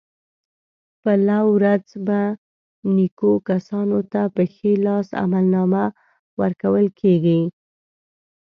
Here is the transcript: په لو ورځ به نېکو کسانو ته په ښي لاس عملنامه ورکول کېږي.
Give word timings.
په 1.01 1.11
لو 1.27 1.43
ورځ 1.57 1.85
به 2.07 2.21
نېکو 2.95 3.31
کسانو 3.49 3.99
ته 4.11 4.21
په 4.35 4.43
ښي 4.53 4.73
لاس 4.85 5.07
عملنامه 5.23 5.85
ورکول 6.41 6.85
کېږي. 6.99 7.41